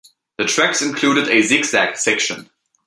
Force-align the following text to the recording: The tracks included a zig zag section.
The 0.39 0.45
tracks 0.45 0.81
included 0.81 1.29
a 1.29 1.43
zig 1.43 1.63
zag 1.63 1.95
section. 1.95 2.49